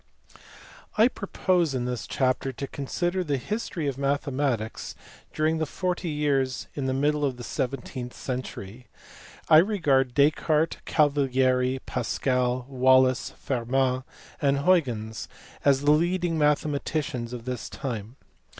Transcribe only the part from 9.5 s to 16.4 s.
regard Descartes, Cavalieri, Pascal, Wallis, Fermat, and Huygens as the leading